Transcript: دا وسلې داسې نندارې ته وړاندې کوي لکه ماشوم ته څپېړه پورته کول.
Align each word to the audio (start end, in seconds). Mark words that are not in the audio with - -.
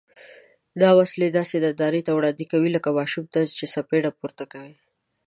دا 0.81 0.89
وسلې 0.99 1.27
داسې 1.37 1.55
نندارې 1.65 2.01
ته 2.07 2.11
وړاندې 2.13 2.45
کوي 2.51 2.69
لکه 2.75 2.89
ماشوم 2.97 3.25
ته 3.33 3.39
څپېړه 3.73 4.11
پورته 4.19 4.43
کول. 4.53 4.73